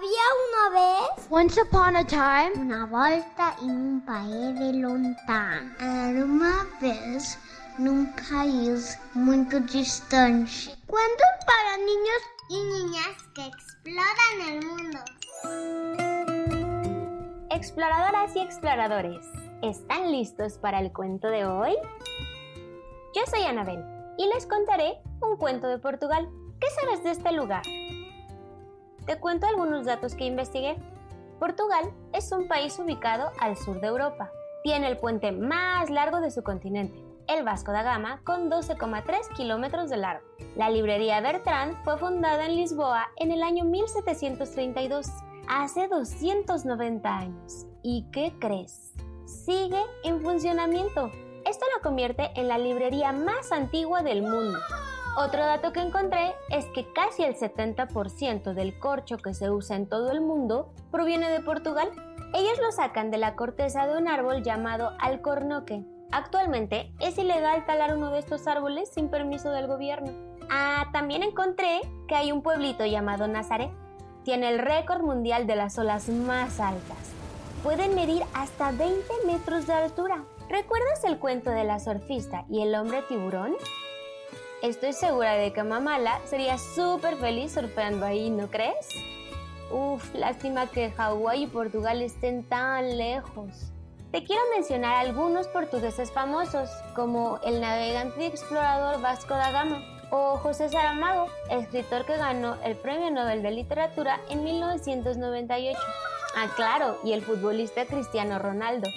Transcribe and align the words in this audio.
Había 0.00 0.28
una 0.48 0.80
vez 0.80 1.26
Once 1.28 1.60
upon 1.60 1.94
a 1.94 2.04
time, 2.06 2.52
una 2.56 2.86
volta 2.86 3.54
en 3.60 3.70
un 3.70 4.00
país 4.00 4.58
de 4.58 4.72
lontano. 4.72 5.74
Era 5.78 6.24
uma 6.24 6.66
vez 6.80 7.38
num 7.78 8.06
país 8.30 8.98
muito 9.12 9.60
distante. 9.60 10.74
Cuentos 10.86 11.28
para 11.44 11.76
niños 11.76 12.22
y 12.48 12.64
niñas 12.64 13.14
que 13.34 13.44
exploran 13.44 14.40
el 14.48 14.66
mundo. 14.66 14.98
Exploradoras 17.50 18.34
y 18.36 18.40
exploradores, 18.40 19.22
¿están 19.60 20.10
listos 20.12 20.54
para 20.54 20.80
el 20.80 20.94
cuento 20.94 21.28
de 21.28 21.44
hoy? 21.44 21.74
Yo 23.14 23.20
soy 23.30 23.42
Anabel 23.42 23.84
y 24.16 24.26
les 24.32 24.46
contaré 24.46 24.98
un 25.20 25.36
cuento 25.36 25.68
de 25.68 25.78
Portugal. 25.78 26.26
¿Qué 26.58 26.68
sabes 26.70 27.04
de 27.04 27.10
este 27.10 27.32
lugar? 27.32 27.64
Te 29.10 29.18
cuento 29.18 29.48
algunos 29.48 29.86
datos 29.86 30.14
que 30.14 30.24
investigué. 30.24 30.76
Portugal 31.40 31.92
es 32.12 32.30
un 32.30 32.46
país 32.46 32.78
ubicado 32.78 33.32
al 33.40 33.56
sur 33.56 33.80
de 33.80 33.88
Europa. 33.88 34.30
Tiene 34.62 34.86
el 34.86 34.98
puente 34.98 35.32
más 35.32 35.90
largo 35.90 36.20
de 36.20 36.30
su 36.30 36.44
continente, 36.44 36.96
el 37.26 37.42
Vasco 37.42 37.72
da 37.72 37.82
Gama, 37.82 38.20
con 38.22 38.48
12,3 38.48 39.34
kilómetros 39.34 39.90
de 39.90 39.96
largo. 39.96 40.24
La 40.54 40.70
librería 40.70 41.20
Bertrand 41.20 41.82
fue 41.82 41.98
fundada 41.98 42.46
en 42.46 42.54
Lisboa 42.54 43.08
en 43.16 43.32
el 43.32 43.42
año 43.42 43.64
1732, 43.64 45.08
hace 45.48 45.88
290 45.88 47.12
años. 47.12 47.66
¿Y 47.82 48.08
qué 48.12 48.32
crees? 48.38 48.94
Sigue 49.24 49.82
en 50.04 50.22
funcionamiento. 50.22 51.10
Esto 51.44 51.66
la 51.74 51.82
convierte 51.82 52.30
en 52.36 52.46
la 52.46 52.58
librería 52.58 53.10
más 53.10 53.50
antigua 53.50 54.04
del 54.04 54.22
mundo. 54.22 54.60
Otro 55.16 55.44
dato 55.44 55.72
que 55.72 55.80
encontré 55.80 56.34
es 56.50 56.66
que 56.66 56.92
casi 56.92 57.24
el 57.24 57.36
70% 57.36 58.54
del 58.54 58.78
corcho 58.78 59.18
que 59.18 59.34
se 59.34 59.50
usa 59.50 59.76
en 59.76 59.88
todo 59.88 60.10
el 60.12 60.20
mundo 60.20 60.72
proviene 60.90 61.28
de 61.30 61.40
Portugal. 61.40 61.90
Ellos 62.32 62.58
lo 62.62 62.70
sacan 62.70 63.10
de 63.10 63.18
la 63.18 63.34
corteza 63.34 63.86
de 63.86 63.98
un 63.98 64.06
árbol 64.06 64.44
llamado 64.44 64.92
alcornoque. 65.00 65.84
Actualmente 66.12 66.92
es 67.00 67.18
ilegal 67.18 67.66
talar 67.66 67.96
uno 67.96 68.10
de 68.10 68.20
estos 68.20 68.46
árboles 68.46 68.90
sin 68.92 69.10
permiso 69.10 69.50
del 69.50 69.66
gobierno. 69.66 70.12
Ah, 70.48 70.86
también 70.92 71.22
encontré 71.22 71.80
que 72.08 72.14
hay 72.14 72.30
un 72.30 72.42
pueblito 72.42 72.86
llamado 72.86 73.26
Nazaret. 73.26 73.70
Tiene 74.24 74.48
el 74.48 74.58
récord 74.58 75.02
mundial 75.02 75.46
de 75.46 75.56
las 75.56 75.76
olas 75.78 76.08
más 76.08 76.60
altas. 76.60 76.98
Pueden 77.64 77.94
medir 77.94 78.22
hasta 78.32 78.70
20 78.70 79.04
metros 79.26 79.66
de 79.66 79.74
altura. 79.74 80.24
¿Recuerdas 80.48 81.04
el 81.04 81.18
cuento 81.18 81.50
de 81.50 81.64
la 81.64 81.78
surfista 81.78 82.44
y 82.48 82.62
el 82.62 82.74
hombre 82.74 83.02
tiburón? 83.02 83.54
Estoy 84.62 84.92
segura 84.92 85.36
de 85.36 85.54
que 85.54 85.62
Mamala 85.62 86.20
sería 86.26 86.58
súper 86.58 87.16
feliz 87.16 87.52
surfeando 87.52 88.04
ahí, 88.04 88.28
¿no 88.28 88.50
crees? 88.50 88.88
Uf, 89.70 90.14
lástima 90.14 90.66
que 90.66 90.90
Hawái 90.90 91.44
y 91.44 91.46
Portugal 91.46 92.02
estén 92.02 92.44
tan 92.44 92.98
lejos. 92.98 93.72
Te 94.12 94.22
quiero 94.22 94.42
mencionar 94.54 94.96
algunos 94.96 95.48
portugueses 95.48 96.12
famosos, 96.12 96.68
como 96.94 97.40
el 97.42 97.62
navegante 97.62 98.22
y 98.22 98.26
explorador 98.26 99.00
Vasco 99.00 99.34
da 99.34 99.50
Gama, 99.50 99.82
o 100.10 100.36
José 100.36 100.68
Saramago, 100.68 101.28
escritor 101.48 102.04
que 102.04 102.18
ganó 102.18 102.56
el 102.62 102.76
Premio 102.76 103.10
Nobel 103.10 103.42
de 103.42 103.52
Literatura 103.52 104.20
en 104.28 104.44
1998. 104.44 105.78
Ah, 106.36 106.48
claro, 106.54 106.98
y 107.02 107.12
el 107.12 107.22
futbolista 107.22 107.86
Cristiano 107.86 108.38
Ronaldo. 108.38 108.90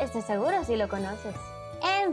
Estoy 0.00 0.22
seguro 0.22 0.64
si 0.64 0.76
lo 0.76 0.88
conoces. 0.88 1.34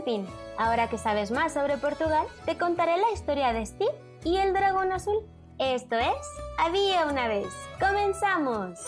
Fin, 0.04 0.26
ahora 0.56 0.88
que 0.88 0.98
sabes 0.98 1.30
más 1.30 1.54
sobre 1.54 1.76
Portugal, 1.76 2.26
te 2.44 2.56
contaré 2.56 2.96
la 2.98 3.10
historia 3.12 3.52
de 3.52 3.64
Steve 3.66 3.92
y 4.24 4.36
el 4.36 4.52
dragón 4.52 4.92
azul. 4.92 5.26
Esto 5.58 5.96
es 5.96 6.14
Había 6.58 7.06
una 7.06 7.26
vez. 7.26 7.48
¡Comenzamos! 7.80 8.78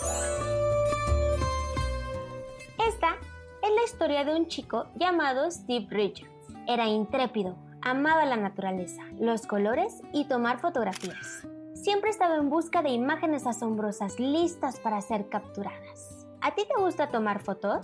Esta 2.87 3.15
es 3.61 3.69
la 3.75 3.83
historia 3.85 4.23
de 4.23 4.35
un 4.35 4.47
chico 4.47 4.87
llamado 4.95 5.49
Steve 5.51 5.87
Richards. 5.89 6.31
Era 6.67 6.87
intrépido, 6.87 7.55
amaba 7.81 8.25
la 8.25 8.37
naturaleza, 8.37 9.03
los 9.19 9.45
colores 9.45 10.01
y 10.13 10.25
tomar 10.25 10.59
fotografías. 10.59 11.45
Siempre 11.73 12.09
estaba 12.09 12.35
en 12.35 12.49
busca 12.49 12.81
de 12.81 12.89
imágenes 12.89 13.47
asombrosas 13.47 14.19
listas 14.19 14.79
para 14.79 15.01
ser 15.01 15.29
capturadas. 15.29 16.27
¿A 16.41 16.55
ti 16.55 16.63
te 16.67 16.81
gusta 16.81 17.09
tomar 17.09 17.41
fotos? 17.41 17.81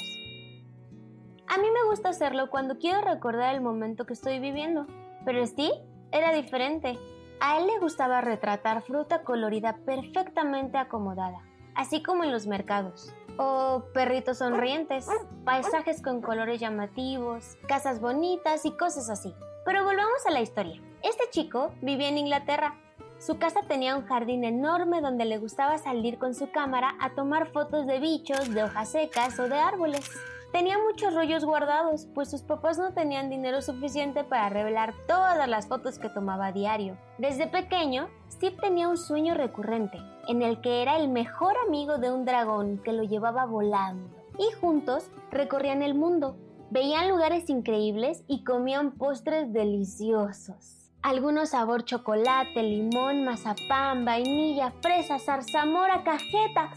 A 1.50 1.58
mí 1.58 1.68
me 1.72 1.90
gusta 1.90 2.10
hacerlo 2.10 2.50
cuando 2.50 2.78
quiero 2.78 3.02
recordar 3.02 3.56
el 3.56 3.62
momento 3.62 4.06
que 4.06 4.14
estoy 4.14 4.40
viviendo, 4.40 4.86
pero 5.24 5.46
Steve 5.46 5.82
era 6.12 6.34
diferente. 6.34 7.00
A 7.40 7.58
él 7.58 7.68
le 7.68 7.80
gustaba 7.80 8.20
retratar 8.20 8.82
fruta 8.82 9.24
colorida 9.24 9.78
perfectamente 9.86 10.78
acomodada, 10.78 11.42
así 11.74 12.04
como 12.04 12.26
en 12.26 12.34
los 12.34 12.48
mercados. 12.48 13.14
O 13.38 13.86
perritos 13.94 14.40
sonrientes, 14.40 15.08
paisajes 15.46 16.02
con 16.02 16.22
colores 16.22 16.60
llamativos, 16.60 17.56
casas 17.68 18.02
bonitas 18.02 18.66
y 18.66 18.72
cosas 18.76 19.10
así. 19.10 19.34
Pero 19.64 19.86
volvamos 19.86 20.26
a 20.26 20.32
la 20.32 20.42
historia. 20.42 20.82
Este 21.02 21.30
chico 21.30 21.72
vivía 21.82 22.10
en 22.10 22.18
Inglaterra. 22.18 22.76
Su 23.20 23.40
casa 23.40 23.62
tenía 23.68 23.96
un 23.96 24.06
jardín 24.06 24.44
enorme 24.44 25.00
donde 25.02 25.24
le 25.24 25.38
gustaba 25.38 25.78
salir 25.78 26.18
con 26.18 26.34
su 26.34 26.52
cámara 26.52 26.96
a 27.00 27.16
tomar 27.16 27.52
fotos 27.52 27.88
de 27.88 28.00
bichos, 28.00 28.54
de 28.54 28.64
hojas 28.64 28.92
secas 28.92 29.40
o 29.40 29.48
de 29.48 29.58
árboles. 29.58 30.12
Tenía 30.52 30.78
muchos 30.80 31.14
rollos 31.14 31.44
guardados, 31.44 32.08
pues 32.16 32.32
sus 32.32 32.42
papás 32.42 32.78
no 32.78 32.94
tenían 32.94 33.30
dinero 33.30 33.62
suficiente 33.62 34.24
para 34.24 34.50
revelar 34.50 34.94
todas 35.08 35.48
las 35.48 35.68
fotos 35.68 36.00
que 36.00 36.10
tomaba 36.10 36.48
a 36.48 36.52
diario. 36.52 36.98
Desde 37.18 37.48
pequeño, 37.48 38.08
Steve 38.32 38.56
tenía 38.60 38.88
un 38.88 38.98
sueño 38.98 39.34
recurrente, 39.34 40.00
en 40.28 40.42
el 40.42 40.62
que 40.62 40.82
era 40.82 40.98
el 40.98 41.10
mejor 41.10 41.54
amigo 41.68 41.98
de 41.98 42.12
un 42.12 42.26
dragón 42.26 42.82
que 42.84 42.94
lo 42.94 43.04
llevaba 43.04 43.46
volando. 43.46 44.10
Y 44.40 44.52
juntos 44.62 45.10
recorrían 45.32 45.82
el 45.82 45.96
mundo, 45.96 46.38
veían 46.70 47.10
lugares 47.10 47.50
increíbles 47.50 48.24
y 48.28 48.44
comían 48.44 48.92
postres 48.92 49.52
deliciosos. 49.52 50.92
Algunos 51.02 51.50
sabor 51.50 51.84
chocolate, 51.84 52.64
limón, 52.64 53.24
mazapán, 53.24 54.06
vainilla, 54.06 54.74
fresa, 54.82 55.20
zarzamora, 55.20 56.04
cajeta. 56.04 56.72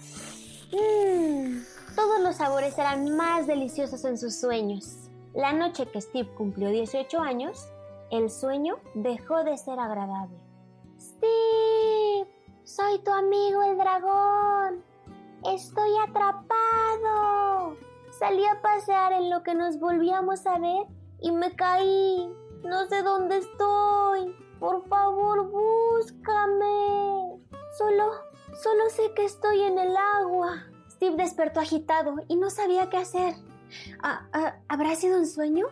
Mmm, 0.72 1.58
todos 2.00 2.20
los 2.20 2.36
sabores 2.36 2.78
eran 2.78 3.14
más 3.14 3.46
deliciosos 3.46 4.06
en 4.06 4.16
sus 4.16 4.34
sueños. 4.34 5.10
La 5.34 5.52
noche 5.52 5.84
que 5.84 6.00
Steve 6.00 6.30
cumplió 6.34 6.70
18 6.70 7.20
años, 7.20 7.68
el 8.10 8.30
sueño 8.30 8.78
dejó 8.94 9.44
de 9.44 9.58
ser 9.58 9.78
agradable. 9.78 10.38
Steve, 10.98 12.26
soy 12.64 13.00
tu 13.00 13.10
amigo 13.12 13.62
el 13.64 13.76
dragón. 13.76 14.82
Estoy 15.44 15.90
atrapado. 16.08 17.76
Salí 18.18 18.46
a 18.46 18.62
pasear 18.62 19.12
en 19.12 19.28
lo 19.28 19.42
que 19.42 19.54
nos 19.54 19.78
volvíamos 19.78 20.46
a 20.46 20.58
ver 20.58 20.86
y 21.20 21.32
me 21.32 21.54
caí. 21.54 22.34
No 22.64 22.86
sé 22.86 23.02
dónde 23.02 23.36
estoy. 23.36 24.34
Por 24.58 24.88
favor, 24.88 25.50
búscame. 25.50 26.64
Solo, 27.76 28.10
solo 28.54 28.88
sé 28.88 29.12
que 29.14 29.26
estoy 29.26 29.60
en 29.64 29.78
el 29.78 29.94
agua. 29.98 30.69
Steve 31.00 31.16
despertó 31.16 31.60
agitado 31.60 32.16
y 32.28 32.36
no 32.36 32.50
sabía 32.50 32.90
qué 32.90 32.98
hacer. 32.98 33.34
Ah, 34.02 34.28
ah, 34.34 34.56
¿Habrá 34.68 34.94
sido 34.96 35.18
un 35.18 35.26
sueño? 35.26 35.64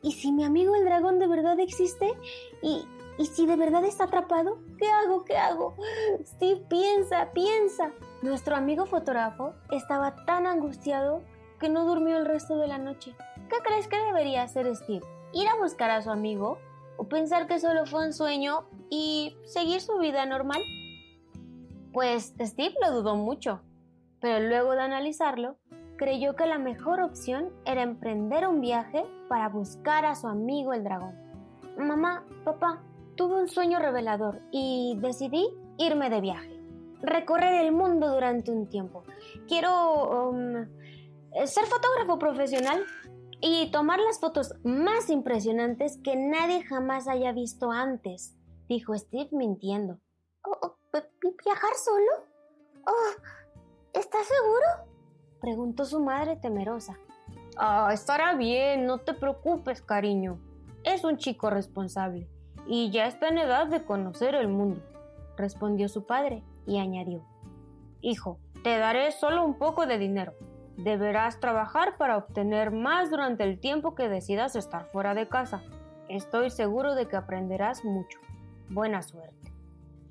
¿Y 0.00 0.12
si 0.12 0.32
mi 0.32 0.42
amigo 0.42 0.74
el 0.74 0.86
dragón 0.86 1.18
de 1.18 1.26
verdad 1.26 1.60
existe? 1.60 2.14
¿Y, 2.62 2.82
¿Y 3.18 3.26
si 3.26 3.44
de 3.44 3.56
verdad 3.56 3.84
está 3.84 4.04
atrapado? 4.04 4.58
¿Qué 4.78 4.86
hago? 4.88 5.22
¿Qué 5.26 5.36
hago? 5.36 5.74
Steve, 6.24 6.64
piensa, 6.66 7.30
piensa. 7.34 7.92
Nuestro 8.22 8.56
amigo 8.56 8.86
fotógrafo 8.86 9.52
estaba 9.70 10.24
tan 10.24 10.46
angustiado 10.46 11.20
que 11.60 11.68
no 11.68 11.84
durmió 11.84 12.16
el 12.16 12.24
resto 12.24 12.56
de 12.56 12.68
la 12.68 12.78
noche. 12.78 13.14
¿Qué 13.50 13.56
crees 13.62 13.86
que 13.86 13.98
debería 13.98 14.44
hacer 14.44 14.74
Steve? 14.74 15.04
¿Ir 15.34 15.46
a 15.46 15.56
buscar 15.56 15.90
a 15.90 16.00
su 16.00 16.10
amigo? 16.10 16.56
¿O 16.96 17.06
pensar 17.06 17.48
que 17.48 17.60
solo 17.60 17.84
fue 17.84 18.06
un 18.06 18.14
sueño 18.14 18.64
y 18.88 19.36
seguir 19.44 19.82
su 19.82 19.98
vida 19.98 20.24
normal? 20.24 20.62
Pues 21.92 22.32
Steve 22.40 22.74
lo 22.80 22.92
dudó 22.92 23.14
mucho, 23.14 23.60
pero 24.20 24.46
luego 24.46 24.72
de 24.72 24.82
analizarlo, 24.82 25.56
creyó 25.96 26.36
que 26.36 26.46
la 26.46 26.58
mejor 26.58 27.00
opción 27.00 27.50
era 27.64 27.82
emprender 27.82 28.46
un 28.48 28.60
viaje 28.60 29.04
para 29.28 29.48
buscar 29.48 30.04
a 30.04 30.14
su 30.14 30.28
amigo 30.28 30.72
el 30.72 30.84
dragón. 30.84 31.14
Mamá, 31.76 32.24
papá, 32.44 32.82
tuve 33.16 33.40
un 33.40 33.48
sueño 33.48 33.78
revelador 33.78 34.40
y 34.50 34.96
decidí 35.00 35.46
irme 35.76 36.08
de 36.08 36.20
viaje. 36.20 36.60
Recorrer 37.02 37.64
el 37.64 37.72
mundo 37.72 38.08
durante 38.12 38.50
un 38.50 38.68
tiempo. 38.68 39.04
Quiero 39.46 40.30
um, 40.30 40.66
ser 41.44 41.66
fotógrafo 41.66 42.18
profesional 42.18 42.84
y 43.40 43.70
tomar 43.70 44.00
las 44.00 44.18
fotos 44.18 44.54
más 44.64 45.10
impresionantes 45.10 45.98
que 46.02 46.16
nadie 46.16 46.64
jamás 46.64 47.06
haya 47.06 47.32
visto 47.32 47.70
antes, 47.70 48.36
dijo 48.68 48.96
Steve 48.96 49.28
mintiendo. 49.32 49.98
Oh, 50.44 50.58
oh, 50.62 50.76
¿Viajar 51.44 51.74
solo? 51.74 52.26
Oh, 52.86 53.47
¿Estás 53.92 54.26
seguro? 54.26 54.88
preguntó 55.40 55.84
su 55.84 56.00
madre 56.00 56.36
temerosa. 56.36 56.98
Ah, 57.56 57.90
estará 57.92 58.34
bien, 58.34 58.86
no 58.86 58.98
te 58.98 59.14
preocupes, 59.14 59.82
cariño. 59.82 60.38
Es 60.84 61.04
un 61.04 61.16
chico 61.16 61.50
responsable 61.50 62.28
y 62.66 62.90
ya 62.90 63.06
está 63.06 63.28
en 63.28 63.38
edad 63.38 63.66
de 63.66 63.84
conocer 63.84 64.34
el 64.34 64.48
mundo, 64.48 64.82
respondió 65.36 65.88
su 65.88 66.04
padre 66.04 66.42
y 66.66 66.78
añadió. 66.78 67.24
Hijo, 68.00 68.38
te 68.62 68.78
daré 68.78 69.10
solo 69.10 69.44
un 69.44 69.54
poco 69.58 69.86
de 69.86 69.98
dinero. 69.98 70.34
Deberás 70.76 71.40
trabajar 71.40 71.96
para 71.96 72.16
obtener 72.16 72.70
más 72.70 73.10
durante 73.10 73.42
el 73.42 73.58
tiempo 73.58 73.94
que 73.94 74.08
decidas 74.08 74.54
estar 74.54 74.86
fuera 74.92 75.14
de 75.14 75.28
casa. 75.28 75.62
Estoy 76.08 76.50
seguro 76.50 76.94
de 76.94 77.08
que 77.08 77.16
aprenderás 77.16 77.84
mucho. 77.84 78.18
Buena 78.68 79.02
suerte. 79.02 79.52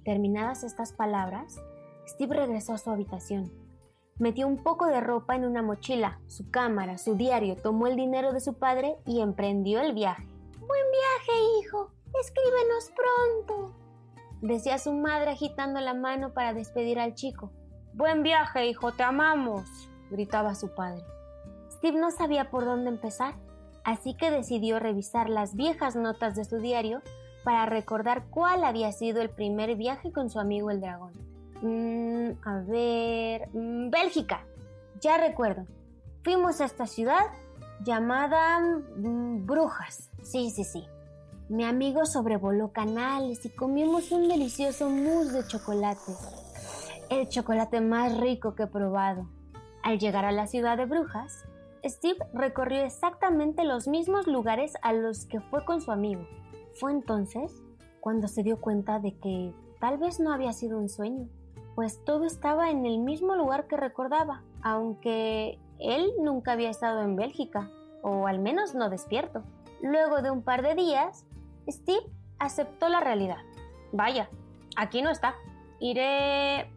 Terminadas 0.03 0.63
estas 0.63 0.91
palabras, 0.91 1.61
Steve 2.07 2.35
regresó 2.35 2.73
a 2.73 2.77
su 2.77 2.89
habitación. 2.89 3.66
Metió 4.19 4.47
un 4.47 4.63
poco 4.63 4.87
de 4.87 4.99
ropa 4.99 5.35
en 5.35 5.45
una 5.45 5.61
mochila, 5.61 6.19
su 6.27 6.49
cámara, 6.49 6.97
su 6.97 7.15
diario, 7.15 7.55
tomó 7.55 7.87
el 7.87 7.95
dinero 7.95 8.33
de 8.33 8.39
su 8.39 8.53
padre 8.53 8.97
y 9.05 9.21
emprendió 9.21 9.79
el 9.81 9.93
viaje. 9.93 10.27
Buen 10.59 10.85
viaje, 10.91 11.41
hijo. 11.59 11.91
Escríbenos 12.19 12.91
pronto. 12.95 13.75
Decía 14.41 14.79
su 14.79 14.93
madre 14.93 15.31
agitando 15.31 15.79
la 15.79 15.93
mano 15.93 16.33
para 16.33 16.53
despedir 16.53 16.99
al 16.99 17.13
chico. 17.13 17.51
Buen 17.93 18.23
viaje, 18.23 18.67
hijo, 18.67 18.91
te 18.91 19.03
amamos 19.03 19.87
gritaba 20.09 20.55
su 20.55 20.69
padre. 20.69 21.03
Steve 21.71 21.99
no 21.99 22.11
sabía 22.11 22.49
por 22.49 22.65
dónde 22.65 22.89
empezar, 22.89 23.35
así 23.83 24.15
que 24.15 24.31
decidió 24.31 24.79
revisar 24.79 25.29
las 25.29 25.55
viejas 25.55 25.95
notas 25.95 26.35
de 26.35 26.45
su 26.45 26.57
diario 26.57 27.01
para 27.43 27.65
recordar 27.65 28.25
cuál 28.29 28.63
había 28.63 28.91
sido 28.91 29.21
el 29.21 29.29
primer 29.29 29.75
viaje 29.75 30.11
con 30.11 30.29
su 30.29 30.39
amigo 30.39 30.71
el 30.71 30.81
dragón. 30.81 31.13
Mm, 31.61 32.31
a 32.43 32.59
ver... 32.67 33.49
Mm, 33.53 33.89
Bélgica. 33.89 34.45
Ya 35.01 35.17
recuerdo. 35.17 35.65
Fuimos 36.23 36.61
a 36.61 36.65
esta 36.65 36.85
ciudad 36.85 37.25
llamada 37.83 38.59
mm, 38.59 39.45
Brujas. 39.45 40.09
Sí, 40.21 40.49
sí, 40.51 40.63
sí. 40.63 40.85
Mi 41.49 41.63
amigo 41.63 42.05
sobrevoló 42.05 42.73
canales 42.73 43.45
y 43.45 43.49
comimos 43.49 44.11
un 44.11 44.27
delicioso 44.27 44.89
mousse 44.89 45.31
de 45.31 45.47
chocolate. 45.47 46.11
El 47.09 47.29
chocolate 47.29 47.79
más 47.79 48.17
rico 48.19 48.53
que 48.53 48.63
he 48.63 48.67
probado. 48.67 49.29
Al 49.81 49.99
llegar 49.99 50.25
a 50.25 50.33
la 50.33 50.47
ciudad 50.47 50.75
de 50.75 50.85
Brujas, 50.85 51.45
Steve 51.85 52.19
recorrió 52.33 52.83
exactamente 52.83 53.63
los 53.63 53.87
mismos 53.87 54.27
lugares 54.27 54.73
a 54.81 54.91
los 54.91 55.25
que 55.25 55.39
fue 55.39 55.63
con 55.63 55.79
su 55.79 55.91
amigo. 55.91 56.27
Fue 56.73 56.91
entonces 56.91 57.53
cuando 58.01 58.27
se 58.27 58.43
dio 58.43 58.59
cuenta 58.59 58.99
de 58.99 59.17
que 59.17 59.53
tal 59.79 59.97
vez 59.97 60.19
no 60.19 60.33
había 60.33 60.51
sido 60.51 60.77
un 60.77 60.89
sueño, 60.89 61.29
pues 61.77 62.03
todo 62.03 62.25
estaba 62.25 62.71
en 62.71 62.87
el 62.87 62.97
mismo 62.97 63.35
lugar 63.35 63.67
que 63.67 63.77
recordaba, 63.77 64.41
aunque 64.63 65.59
él 65.77 66.11
nunca 66.19 66.53
había 66.53 66.71
estado 66.71 67.03
en 67.03 67.15
Bélgica, 67.15 67.69
o 68.01 68.25
al 68.25 68.39
menos 68.39 68.73
no 68.73 68.89
despierto. 68.89 69.43
Luego 69.83 70.23
de 70.23 70.31
un 70.31 70.41
par 70.41 70.63
de 70.63 70.73
días, 70.73 71.27
Steve 71.69 72.01
aceptó 72.39 72.89
la 72.89 72.99
realidad. 72.99 73.43
Vaya, 73.91 74.27
aquí 74.75 75.03
no 75.03 75.11
está. 75.11 75.35
Iré... 75.79 76.67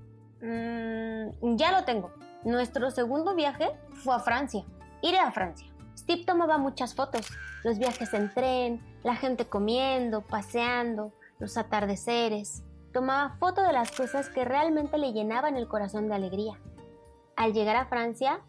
Mm, 0.43 1.57
ya 1.57 1.73
lo 1.73 1.87
tengo. 1.87 2.11
Nuestro 2.45 2.91
segundo 2.91 3.35
viaje 3.35 3.71
fue 4.05 4.15
a 4.15 4.19
Francia. 4.19 4.67
Iré 5.01 5.19
a 5.19 5.33
Francia. 5.33 5.67
Steve 5.97 6.27
tomaba 6.27 6.59
muchas 6.59 6.95
fotos, 6.95 7.27
los 7.65 7.79
viajes 7.79 8.13
en 8.13 8.35
tren, 8.35 8.83
la 9.03 9.17
gente 9.17 9.47
comiendo, 9.47 10.21
paseando, 10.21 11.15
los 11.39 11.57
atardeceres. 11.57 12.65
Tomaba 12.93 13.37
fotos 13.39 13.67
de 13.67 13.73
las 13.73 13.93
cosas 13.93 14.29
que 14.29 14.45
realmente 14.45 14.99
le 14.99 15.13
llenaban 15.13 15.57
el 15.57 15.69
corazón 15.69 16.09
de 16.09 16.15
alegría. 16.15 16.59
Al 17.37 17.53
llegar 17.53 17.77
a 17.77 17.87
Francia, 17.87 18.41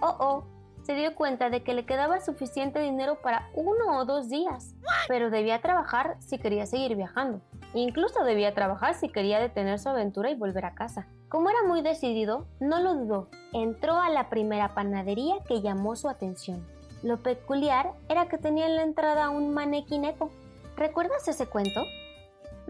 oh 0.00 0.16
oh, 0.18 0.44
se 0.82 0.94
dio 0.94 1.14
cuenta 1.14 1.50
de 1.50 1.62
que 1.62 1.74
le 1.74 1.84
quedaba 1.84 2.20
suficiente 2.20 2.80
dinero 2.80 3.20
para 3.22 3.48
uno 3.54 3.98
o 3.98 4.04
dos 4.04 4.28
días, 4.28 4.74
pero 5.08 5.30
debía 5.30 5.60
trabajar 5.60 6.16
si 6.20 6.38
quería 6.38 6.66
seguir 6.66 6.96
viajando. 6.96 7.40
Incluso 7.74 8.24
debía 8.24 8.54
trabajar 8.54 8.94
si 8.94 9.08
quería 9.08 9.38
detener 9.38 9.78
su 9.78 9.88
aventura 9.88 10.30
y 10.30 10.34
volver 10.34 10.64
a 10.64 10.74
casa. 10.74 11.06
Como 11.28 11.50
era 11.50 11.62
muy 11.68 11.82
decidido, 11.82 12.46
no 12.58 12.80
lo 12.80 12.94
dudó. 12.94 13.28
Entró 13.52 14.00
a 14.00 14.10
la 14.10 14.30
primera 14.30 14.74
panadería 14.74 15.36
que 15.46 15.60
llamó 15.60 15.94
su 15.94 16.08
atención. 16.08 16.66
Lo 17.02 17.22
peculiar 17.22 17.92
era 18.08 18.28
que 18.28 18.38
tenía 18.38 18.66
en 18.66 18.76
la 18.76 18.82
entrada 18.82 19.30
un 19.30 19.54
manequineco. 19.54 20.30
¿Recuerdas 20.76 21.28
ese 21.28 21.46
cuento? 21.46 21.82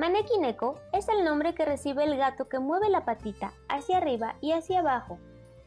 Manequineco 0.01 0.81
es 0.95 1.11
el 1.11 1.27
nombre 1.27 1.55
que 1.55 1.67
recibe 1.67 2.05
el 2.05 2.17
gato 2.17 2.49
que 2.49 2.59
mueve 2.59 2.89
la 2.89 3.05
patita 3.05 3.53
hacia 3.69 3.99
arriba 3.99 4.37
y 4.41 4.53
hacia 4.53 4.79
abajo 4.79 5.19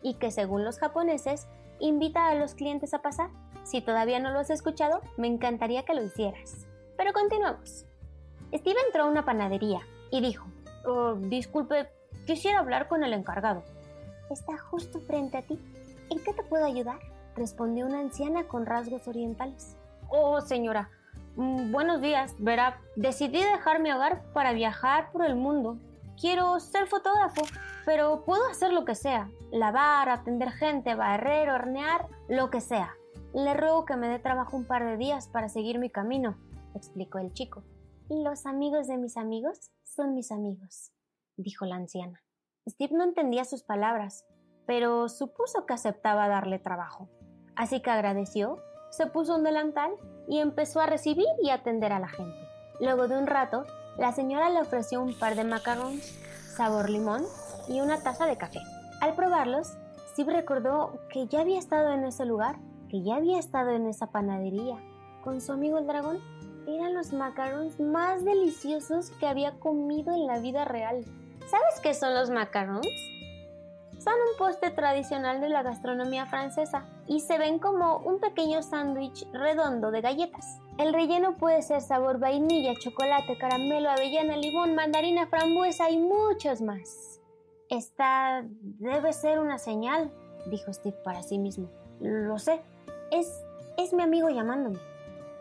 y 0.02 0.16
que 0.16 0.32
según 0.32 0.66
los 0.66 0.80
japoneses 0.80 1.48
invita 1.80 2.28
a 2.28 2.34
los 2.34 2.56
clientes 2.56 2.96
a 2.96 3.04
pasar. 3.04 3.30
Si 3.64 3.80
todavía 3.80 4.20
no 4.20 4.32
lo 4.32 4.40
has 4.40 4.50
escuchado, 4.50 5.02
me 5.18 5.28
encantaría 5.28 5.86
que 5.86 5.94
lo 5.94 6.02
hicieras. 6.02 6.66
Pero 6.98 7.14
continuamos. 7.14 7.86
Steve 8.52 8.80
entró 8.88 9.04
a 9.04 9.08
una 9.08 9.24
panadería 9.24 9.82
y 10.10 10.20
dijo, 10.20 10.48
oh, 10.84 11.14
disculpe, 11.14 11.88
Quisiera 12.26 12.58
hablar 12.58 12.88
con 12.88 13.04
el 13.04 13.14
encargado. 13.14 13.64
Está 14.32 14.58
justo 14.58 15.00
frente 15.02 15.38
a 15.38 15.44
ti. 15.44 15.60
¿En 16.10 16.24
qué 16.24 16.34
te 16.34 16.42
puedo 16.42 16.66
ayudar? 16.66 16.98
respondió 17.36 17.86
una 17.86 18.00
anciana 18.00 18.48
con 18.48 18.66
rasgos 18.66 19.08
orientales. 19.08 19.76
Oh, 20.10 20.42
señora, 20.42 20.90
buenos 21.36 22.02
días. 22.02 22.36
Verá, 22.40 22.80
decidí 22.96 23.44
dejar 23.44 23.82
mi 23.82 23.92
hogar 23.92 24.24
para 24.34 24.54
viajar 24.54 25.12
por 25.12 25.26
el 25.26 25.36
mundo. 25.36 25.78
Quiero 26.20 26.60
ser 26.60 26.88
fotógrafo, 26.88 27.42
pero 27.86 28.24
puedo 28.26 28.48
hacer 28.48 28.72
lo 28.72 28.86
que 28.86 28.96
sea. 28.96 29.30
Lavar, 29.52 30.10
atender 30.10 30.52
gente, 30.52 30.96
barrer, 30.96 31.50
hornear, 31.50 32.08
lo 32.30 32.50
que 32.50 32.62
sea. 32.62 32.94
Le 33.34 33.54
ruego 33.54 33.86
que 33.86 33.96
me 33.96 34.08
dé 34.08 34.20
trabajo 34.20 34.56
un 34.56 34.66
par 34.66 34.86
de 34.86 34.98
días 34.98 35.28
para 35.28 35.50
seguir 35.50 35.80
mi 35.80 35.90
camino, 35.90 36.38
explicó 36.76 37.18
el 37.18 37.34
chico. 37.34 37.64
Los 38.10 38.46
amigos 38.46 38.88
de 38.88 38.98
mis 38.98 39.18
amigos 39.18 39.72
son 39.84 40.14
mis 40.14 40.32
amigos 40.32 40.94
dijo 41.38 41.66
la 41.66 41.76
anciana. 41.76 42.22
Steve 42.68 42.96
no 42.96 43.04
entendía 43.04 43.46
sus 43.46 43.64
palabras, 43.64 44.26
pero 44.66 45.10
supuso 45.10 45.66
que 45.66 45.74
aceptaba 45.74 46.28
darle 46.28 46.60
trabajo. 46.60 47.10
Así 47.56 47.82
que 47.82 47.92
agradeció, 47.92 48.60
se 48.94 49.08
puso 49.08 49.36
un 49.36 49.44
delantal 49.44 49.92
y 50.28 50.38
empezó 50.38 50.80
a 50.80 50.86
recibir 50.86 51.26
y 51.42 51.50
atender 51.50 51.92
a 51.92 52.00
la 52.00 52.08
gente. 52.08 52.38
Luego 52.80 53.08
de 53.08 53.18
un 53.18 53.26
rato, 53.26 53.66
la 53.98 54.12
señora 54.12 54.52
le 54.52 54.62
ofreció 54.62 55.02
un 55.02 55.18
par 55.18 55.36
de 55.36 55.44
macarons, 55.44 56.14
sabor 56.56 56.92
limón 56.92 57.24
y 57.68 57.82
una 57.82 58.04
taza 58.04 58.28
de 58.28 58.38
café. 58.38 58.60
Al 59.02 59.16
probarlos, 59.16 59.74
Steve 60.12 60.34
recordó 60.34 61.00
que 61.10 61.26
ya 61.26 61.42
había 61.42 61.58
estado 61.58 61.92
en 61.92 62.04
ese 62.04 62.24
lugar, 62.26 62.58
que 62.88 63.02
ya 63.02 63.16
había 63.16 63.40
estado 63.40 63.72
en 63.72 63.88
esa 63.88 64.12
panadería, 64.12 64.78
con 65.24 65.42
su 65.42 65.54
amigo 65.54 65.80
el 65.80 65.88
dragón. 65.88 66.20
Eran 66.68 66.94
los 66.94 67.14
macarons 67.14 67.80
más 67.80 68.24
deliciosos 68.24 69.10
que 69.20 69.26
había 69.26 69.60
comido 69.60 70.14
en 70.14 70.28
la 70.28 70.38
vida 70.38 70.66
real. 70.66 71.04
¿Sabes 71.50 71.80
qué 71.82 71.96
son 71.96 72.14
los 72.14 72.30
macarons? 72.30 72.88
Son 74.04 74.16
un 74.16 74.38
postre 74.38 74.70
tradicional 74.72 75.40
de 75.40 75.48
la 75.48 75.64
gastronomía 75.64 76.26
francesa 76.26 76.86
y 77.08 77.22
se 77.22 77.38
ven 77.38 77.58
como 77.60 78.00
un 78.00 78.20
pequeño 78.20 78.62
sándwich 78.62 79.26
redondo 79.32 79.92
de 79.92 80.02
galletas. 80.02 80.60
El 80.78 80.94
relleno 80.94 81.38
puede 81.38 81.62
ser 81.62 81.80
sabor 81.80 82.20
vainilla, 82.20 82.74
chocolate, 82.78 83.38
caramelo, 83.38 83.90
avellana, 83.90 84.36
limón, 84.36 84.76
mandarina, 84.76 85.28
frambuesa 85.28 85.90
y 85.90 85.98
muchos 85.98 86.62
más. 86.62 87.22
Esta 87.70 88.44
debe 88.44 89.14
ser 89.14 89.40
una 89.40 89.58
señal, 89.58 90.12
dijo 90.48 90.74
Steve 90.74 90.98
para 91.06 91.24
sí 91.24 91.38
mismo. 91.38 91.70
Lo 92.02 92.40
sé, 92.40 92.62
es, 93.10 93.32
es 93.78 93.94
mi 93.94 94.04
amigo 94.04 94.30
llamándome. 94.30 94.80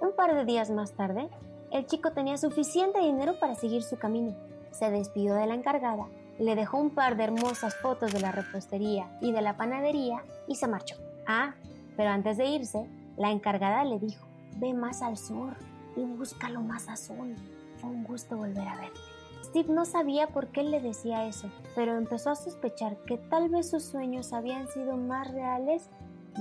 Un 0.00 0.14
par 0.14 0.36
de 0.36 0.44
días 0.44 0.70
más 0.70 0.92
tarde, 0.92 1.28
el 1.72 1.86
chico 1.86 2.12
tenía 2.12 2.36
suficiente 2.36 3.00
dinero 3.00 3.40
para 3.40 3.56
seguir 3.56 3.82
su 3.82 3.98
camino 3.98 4.36
se 4.72 4.90
despidió 4.90 5.34
de 5.34 5.46
la 5.46 5.54
encargada, 5.54 6.08
le 6.38 6.54
dejó 6.56 6.78
un 6.78 6.90
par 6.90 7.16
de 7.16 7.24
hermosas 7.24 7.74
fotos 7.76 8.12
de 8.12 8.20
la 8.20 8.32
repostería 8.32 9.08
y 9.20 9.32
de 9.32 9.42
la 9.42 9.56
panadería 9.56 10.22
y 10.48 10.56
se 10.56 10.66
marchó. 10.66 10.96
Ah, 11.26 11.54
pero 11.96 12.10
antes 12.10 12.36
de 12.36 12.46
irse, 12.46 12.88
la 13.16 13.30
encargada 13.30 13.84
le 13.84 13.98
dijo, 13.98 14.26
ve 14.56 14.74
más 14.74 15.02
al 15.02 15.16
sur 15.16 15.54
y 15.96 16.04
búscalo 16.04 16.60
más 16.60 16.88
azul. 16.88 17.36
Fue 17.76 17.90
un 17.90 18.04
gusto 18.04 18.36
volver 18.36 18.66
a 18.66 18.76
verte. 18.76 19.00
Steve 19.44 19.72
no 19.72 19.84
sabía 19.84 20.28
por 20.28 20.48
qué 20.48 20.62
le 20.62 20.80
decía 20.80 21.26
eso, 21.26 21.50
pero 21.74 21.96
empezó 21.96 22.30
a 22.30 22.36
sospechar 22.36 22.96
que 23.04 23.18
tal 23.18 23.50
vez 23.50 23.70
sus 23.70 23.84
sueños 23.84 24.32
habían 24.32 24.66
sido 24.68 24.96
más 24.96 25.30
reales 25.30 25.90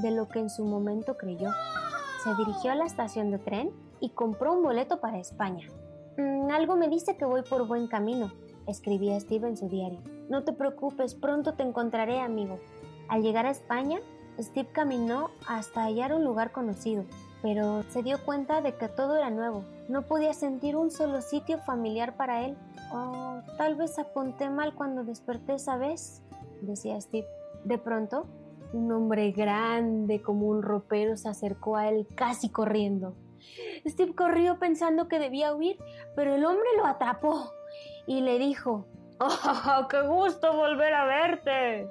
de 0.01 0.11
lo 0.11 0.29
que 0.29 0.39
en 0.39 0.49
su 0.49 0.63
momento 0.63 1.17
creyó. 1.17 1.49
Se 2.23 2.33
dirigió 2.35 2.71
a 2.71 2.75
la 2.75 2.85
estación 2.85 3.31
de 3.31 3.39
tren 3.39 3.71
y 3.99 4.11
compró 4.11 4.53
un 4.53 4.63
boleto 4.63 5.01
para 5.01 5.19
España. 5.19 5.67
Mm, 6.17 6.51
algo 6.51 6.75
me 6.75 6.87
dice 6.87 7.17
que 7.17 7.25
voy 7.25 7.41
por 7.41 7.67
buen 7.67 7.87
camino, 7.87 8.31
escribía 8.67 9.19
Steve 9.19 9.47
en 9.47 9.57
su 9.57 9.67
diario. 9.67 9.99
No 10.29 10.43
te 10.43 10.53
preocupes, 10.53 11.15
pronto 11.15 11.53
te 11.53 11.63
encontraré, 11.63 12.19
amigo. 12.19 12.59
Al 13.07 13.21
llegar 13.23 13.45
a 13.45 13.51
España, 13.51 13.99
Steve 14.39 14.69
caminó 14.71 15.31
hasta 15.47 15.83
hallar 15.83 16.13
un 16.13 16.23
lugar 16.23 16.51
conocido, 16.51 17.03
pero 17.41 17.83
se 17.89 18.03
dio 18.03 18.23
cuenta 18.23 18.61
de 18.61 18.75
que 18.75 18.87
todo 18.87 19.17
era 19.17 19.29
nuevo. 19.29 19.65
No 19.89 20.03
podía 20.03 20.33
sentir 20.33 20.75
un 20.75 20.91
solo 20.91 21.21
sitio 21.21 21.57
familiar 21.59 22.15
para 22.15 22.45
él. 22.45 22.57
Oh, 22.93 23.41
tal 23.57 23.75
vez 23.75 23.99
apunté 23.99 24.49
mal 24.49 24.73
cuando 24.73 25.03
desperté 25.03 25.55
esa 25.55 25.77
vez, 25.77 26.21
decía 26.61 26.99
Steve. 27.01 27.27
De 27.65 27.77
pronto, 27.77 28.25
un 28.73 28.91
hombre 28.91 29.31
grande 29.31 30.21
como 30.21 30.47
un 30.47 30.61
ropero 30.61 31.17
se 31.17 31.29
acercó 31.29 31.75
a 31.75 31.89
él 31.89 32.07
casi 32.15 32.49
corriendo. 32.49 33.13
Steve 33.85 34.15
corrió 34.15 34.59
pensando 34.59 35.07
que 35.07 35.19
debía 35.19 35.53
huir, 35.53 35.77
pero 36.15 36.35
el 36.35 36.45
hombre 36.45 36.67
lo 36.77 36.85
atrapó 36.85 37.51
y 38.05 38.21
le 38.21 38.39
dijo, 38.39 38.85
¡Oh, 39.19 39.87
qué 39.89 40.01
gusto 40.01 40.53
volver 40.55 40.93
a 40.93 41.05
verte! 41.05 41.87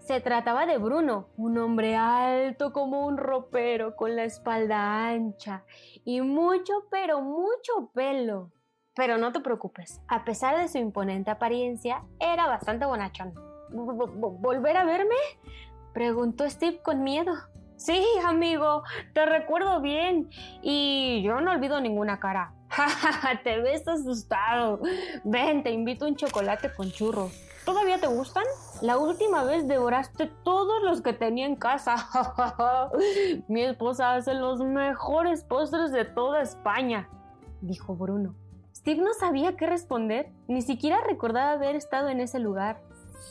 Se 0.00 0.20
trataba 0.20 0.66
de 0.66 0.76
Bruno, 0.76 1.28
un 1.38 1.56
hombre 1.56 1.96
alto 1.96 2.74
como 2.74 3.06
un 3.06 3.16
ropero, 3.16 3.96
con 3.96 4.14
la 4.14 4.24
espalda 4.24 5.08
ancha 5.08 5.64
y 6.04 6.20
mucho, 6.20 6.74
pero 6.90 7.22
mucho 7.22 7.90
pelo. 7.94 8.50
Pero 8.94 9.16
no 9.16 9.32
te 9.32 9.40
preocupes, 9.40 10.02
a 10.06 10.24
pesar 10.24 10.58
de 10.58 10.68
su 10.68 10.76
imponente 10.76 11.30
apariencia, 11.30 12.04
era 12.20 12.46
bastante 12.46 12.84
bonachón. 12.84 13.32
¿Volver 13.70 14.76
a 14.76 14.84
verme? 14.84 15.16
Preguntó 15.94 16.48
Steve 16.50 16.82
con 16.82 17.02
miedo. 17.02 17.32
Sí, 17.76 18.02
amigo, 18.24 18.82
te 19.12 19.26
recuerdo 19.26 19.80
bien 19.80 20.30
y 20.62 21.22
yo 21.24 21.40
no 21.40 21.50
olvido 21.50 21.80
ninguna 21.80 22.20
cara. 22.20 22.52
te 23.44 23.60
ves 23.60 23.86
asustado. 23.88 24.80
Ven, 25.24 25.62
te 25.62 25.70
invito 25.70 26.04
a 26.04 26.08
un 26.08 26.16
chocolate 26.16 26.72
con 26.72 26.90
churros. 26.90 27.32
¿Todavía 27.64 27.98
te 27.98 28.06
gustan? 28.06 28.44
La 28.82 28.98
última 28.98 29.42
vez 29.42 29.66
devoraste 29.66 30.30
todos 30.44 30.82
los 30.82 31.00
que 31.00 31.14
tenía 31.14 31.46
en 31.46 31.56
casa. 31.56 31.96
Mi 33.48 33.62
esposa 33.62 34.14
hace 34.14 34.34
los 34.34 34.60
mejores 34.60 35.44
postres 35.44 35.90
de 35.90 36.04
toda 36.04 36.42
España, 36.42 37.08
dijo 37.62 37.96
Bruno. 37.96 38.34
Steve 38.74 39.00
no 39.00 39.14
sabía 39.14 39.56
qué 39.56 39.66
responder, 39.66 40.30
ni 40.46 40.60
siquiera 40.60 41.00
recordaba 41.00 41.52
haber 41.52 41.74
estado 41.74 42.08
en 42.08 42.20
ese 42.20 42.38
lugar. 42.38 42.82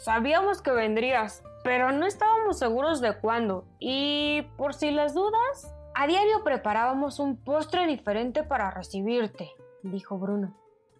Sabíamos 0.01 0.62
que 0.62 0.71
vendrías, 0.71 1.43
pero 1.63 1.91
no 1.91 2.05
estábamos 2.05 2.59
seguros 2.59 3.00
de 3.01 3.17
cuándo. 3.17 3.65
Y 3.79 4.41
por 4.57 4.73
si 4.73 4.91
las 4.91 5.13
dudas, 5.13 5.73
a 5.95 6.07
diario 6.07 6.43
preparábamos 6.43 7.19
un 7.19 7.38
postre 7.38 7.88
diferente 7.88 8.43
para 8.43 8.71
recibirte, 8.71 9.51
dijo 9.83 10.17
Bruno. 10.17 10.55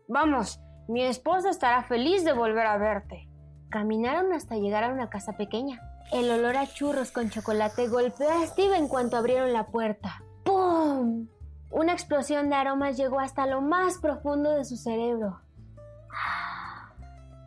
Vamos, 0.08 0.60
mi 0.88 1.04
esposa 1.04 1.50
estará 1.50 1.84
feliz 1.84 2.24
de 2.24 2.34
volver 2.34 2.66
a 2.66 2.78
verte. 2.78 3.28
Caminaron 3.70 4.34
hasta 4.34 4.56
llegar 4.56 4.84
a 4.84 4.94
una 4.94 5.10
casa 5.10 5.36
pequeña. 5.36 5.82
El 6.12 6.30
olor 6.30 6.58
a 6.58 6.68
churros 6.68 7.12
con 7.12 7.30
chocolate 7.30 7.88
golpeó 7.88 8.30
a 8.30 8.46
Steve 8.46 8.78
en 8.78 8.88
cuanto 8.88 9.18
abrieron 9.18 9.52
la 9.52 9.68
puerta. 9.68 10.24
¡Pum! 10.44 11.28
Una 11.72 11.94
explosión 11.94 12.50
de 12.50 12.56
aromas 12.56 12.98
llegó 12.98 13.20
hasta 13.20 13.48
lo 13.48 13.62
más 13.62 13.98
profundo 13.98 14.52
de 14.52 14.64
su 14.64 14.78
cerebro. 14.78 15.42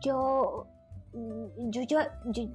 Yo 0.01 0.67
yo, 1.13 1.81
yo, 1.83 1.99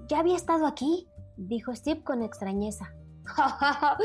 ya 0.09 0.19
había 0.19 0.37
estado 0.37 0.67
aquí, 0.67 1.09
dijo 1.37 1.75
Steve 1.75 2.03
con 2.03 2.23
extrañeza. 2.23 2.93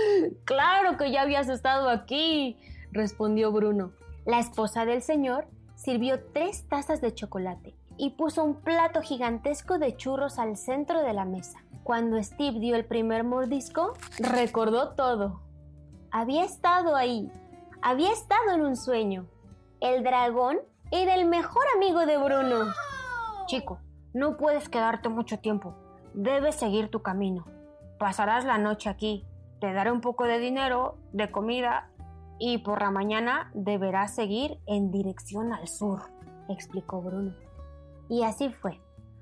claro 0.45 0.97
que 0.97 1.11
ya 1.11 1.21
habías 1.21 1.49
estado 1.49 1.89
aquí, 1.89 2.57
respondió 2.91 3.51
Bruno. 3.51 3.91
La 4.25 4.39
esposa 4.39 4.85
del 4.85 5.01
señor 5.01 5.47
sirvió 5.75 6.19
tres 6.33 6.67
tazas 6.67 7.01
de 7.01 7.13
chocolate 7.13 7.75
y 7.97 8.11
puso 8.11 8.43
un 8.43 8.55
plato 8.55 9.01
gigantesco 9.01 9.79
de 9.79 9.95
churros 9.95 10.39
al 10.39 10.57
centro 10.57 11.01
de 11.01 11.13
la 11.13 11.25
mesa. 11.25 11.59
Cuando 11.83 12.21
Steve 12.21 12.59
dio 12.59 12.75
el 12.75 12.85
primer 12.85 13.23
mordisco, 13.23 13.93
recordó 14.19 14.89
todo. 14.89 15.41
Había 16.11 16.43
estado 16.43 16.95
ahí, 16.95 17.31
había 17.81 18.11
estado 18.11 18.51
en 18.53 18.61
un 18.61 18.75
sueño. 18.75 19.27
El 19.79 20.03
dragón 20.03 20.59
era 20.91 21.15
el 21.15 21.25
mejor 21.25 21.63
amigo 21.75 22.05
de 22.05 22.17
Bruno. 22.17 22.73
Chico, 23.47 23.79
no 24.13 24.37
puedes 24.37 24.69
quedarte 24.69 25.09
mucho 25.09 25.39
tiempo. 25.39 25.75
Debes 26.13 26.55
seguir 26.55 26.89
tu 26.89 27.01
camino. 27.01 27.45
Pasarás 27.99 28.45
la 28.45 28.57
noche 28.57 28.89
aquí. 28.89 29.25
Te 29.59 29.73
daré 29.73 29.91
un 29.91 30.01
poco 30.01 30.25
de 30.25 30.39
dinero, 30.39 30.97
de 31.13 31.31
comida 31.31 31.89
y 32.39 32.59
por 32.59 32.81
la 32.81 32.91
mañana 32.91 33.49
deberás 33.53 34.13
seguir 34.13 34.59
en 34.67 34.91
dirección 34.91 35.53
al 35.53 35.67
sur, 35.67 36.03
explicó 36.49 37.01
Bruno. 37.01 37.33
Y 38.09 38.23
así 38.23 38.49
fue. 38.49 38.79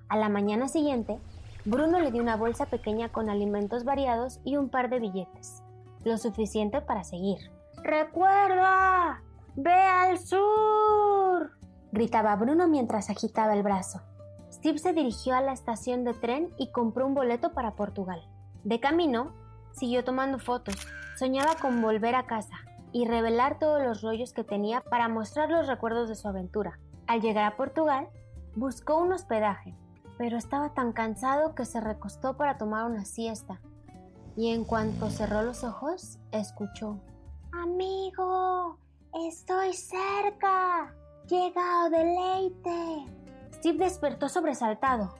A 0.09 0.17
la 0.17 0.29
mañana 0.29 0.67
siguiente, 0.67 1.19
Bruno 1.63 1.99
le 1.99 2.11
dio 2.11 2.21
una 2.21 2.35
bolsa 2.35 2.67
pequeña 2.67 3.09
con 3.09 3.29
alimentos 3.29 3.85
variados 3.85 4.39
y 4.43 4.57
un 4.57 4.69
par 4.69 4.89
de 4.89 4.99
billetes, 4.99 5.63
lo 6.03 6.17
suficiente 6.17 6.81
para 6.81 7.03
seguir. 7.03 7.37
¡Recuerda! 7.83 9.21
¡Ve 9.55 9.71
al 9.71 10.19
sur! 10.19 11.51
gritaba 11.91 12.35
Bruno 12.35 12.67
mientras 12.67 13.09
agitaba 13.09 13.53
el 13.53 13.63
brazo. 13.63 14.01
Steve 14.65 14.79
se 14.79 14.93
dirigió 14.93 15.35
a 15.35 15.41
la 15.41 15.53
estación 15.53 16.03
de 16.03 16.15
tren 16.15 16.51
y 16.57 16.71
compró 16.71 17.05
un 17.05 17.13
boleto 17.13 17.53
para 17.53 17.75
Portugal. 17.75 18.27
De 18.63 18.79
camino, 18.79 19.31
siguió 19.73 20.03
tomando 20.03 20.39
fotos. 20.39 20.75
Soñaba 21.19 21.53
con 21.61 21.83
volver 21.83 22.15
a 22.15 22.25
casa 22.25 22.55
y 22.91 23.05
revelar 23.05 23.59
todos 23.59 23.83
los 23.83 24.01
rollos 24.01 24.33
que 24.33 24.43
tenía 24.43 24.81
para 24.81 25.07
mostrar 25.07 25.51
los 25.51 25.67
recuerdos 25.67 26.09
de 26.09 26.15
su 26.15 26.27
aventura. 26.27 26.79
Al 27.05 27.21
llegar 27.21 27.43
a 27.43 27.57
Portugal, 27.57 28.09
buscó 28.55 28.97
un 28.97 29.13
hospedaje, 29.13 29.75
pero 30.17 30.35
estaba 30.35 30.73
tan 30.73 30.93
cansado 30.93 31.53
que 31.53 31.65
se 31.65 31.79
recostó 31.79 32.35
para 32.35 32.57
tomar 32.57 32.89
una 32.89 33.05
siesta. 33.05 33.61
Y 34.35 34.51
en 34.51 34.65
cuanto 34.65 35.11
cerró 35.11 35.43
los 35.43 35.63
ojos, 35.63 36.17
escuchó, 36.31 36.99
Amigo, 37.53 38.79
estoy 39.13 39.73
cerca. 39.73 40.91
Llegado 41.27 41.91
deleite. 41.91 43.24
Steve 43.65 43.83
despertó 43.83 44.29
sobresaltado. 44.29 45.15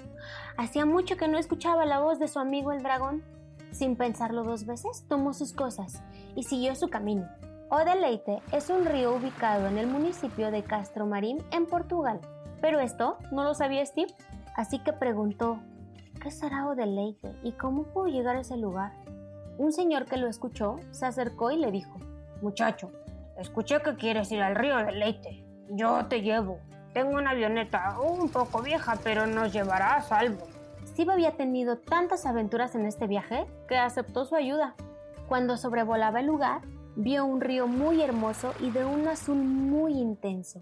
Hacía 0.56 0.86
mucho 0.86 1.18
que 1.18 1.28
no 1.28 1.40
escuchaba 1.40 1.84
la 1.88 2.00
voz 2.00 2.20
de 2.20 2.28
su 2.28 2.38
amigo 2.38 2.72
el 2.72 2.84
dragón. 2.84 3.24
Sin 3.72 3.96
pensarlo 3.96 4.44
dos 4.44 4.68
veces, 4.68 5.04
tomó 5.08 5.34
sus 5.34 5.52
cosas 5.52 6.04
y 6.36 6.44
siguió 6.44 6.76
su 6.76 6.88
camino. 6.90 7.28
Odeleite 7.72 8.44
es 8.52 8.70
un 8.70 8.86
río 8.86 9.16
ubicado 9.16 9.66
en 9.66 9.80
el 9.80 9.88
municipio 9.88 10.52
de 10.52 10.62
Castromarín, 10.62 11.40
en 11.50 11.66
Portugal. 11.66 12.22
Pero 12.62 12.80
esto 12.80 13.18
no 13.32 13.44
lo 13.44 13.56
sabía 13.56 13.84
Steve, 13.84 14.14
así 14.56 14.78
que 14.78 14.94
preguntó, 14.94 15.58
¿qué 16.22 16.30
será 16.30 16.68
Odeleite 16.68 17.36
y 17.42 17.54
cómo 17.54 17.86
puedo 17.86 18.10
llegar 18.10 18.36
a 18.36 18.42
ese 18.42 18.58
lugar? 18.58 18.92
Un 19.58 19.72
señor 19.72 20.06
que 20.06 20.18
lo 20.18 20.28
escuchó 20.28 20.76
se 20.92 21.08
acercó 21.08 21.50
y 21.50 21.58
le 21.58 21.72
dijo, 21.72 21.98
Muchacho, 22.44 22.92
escuché 23.40 23.82
que 23.82 23.96
quieres 23.96 24.32
ir 24.32 24.44
al 24.44 24.54
río 24.54 24.78
Deleite. 24.78 25.44
Yo 25.72 26.06
te 26.06 26.22
llevo. 26.22 26.60
Tengo 26.96 27.18
una 27.18 27.32
avioneta 27.32 28.00
un 28.00 28.30
poco 28.30 28.62
vieja, 28.62 28.98
pero 29.04 29.28
nos 29.28 29.52
llevará 29.52 29.96
a 29.96 30.02
salvo. 30.02 30.48
Steve 30.88 31.12
había 31.12 31.32
tenido 31.36 31.78
tantas 31.78 32.26
aventuras 32.26 32.74
en 32.74 32.86
este 32.86 33.06
viaje 33.06 33.46
que 33.68 33.76
aceptó 33.76 34.24
su 34.24 34.34
ayuda. 34.34 34.76
Cuando 35.28 35.58
sobrevolaba 35.58 36.22
el 36.22 36.28
lugar, 36.28 36.62
vio 36.96 37.26
un 37.26 37.42
río 37.42 37.68
muy 37.68 38.02
hermoso 38.02 38.54
y 38.62 38.72
de 38.72 38.86
un 38.86 39.06
azul 39.10 39.36
muy 39.36 39.92
intenso. 39.92 40.62